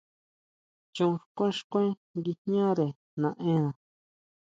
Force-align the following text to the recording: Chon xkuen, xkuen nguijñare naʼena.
Chon 0.95 1.13
xkuen, 1.25 1.51
xkuen 1.59 1.87
nguijñare 2.15 2.87
naʼena. 3.21 3.71